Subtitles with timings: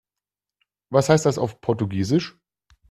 [0.89, 2.35] Was heißt das auf Portugiesisch?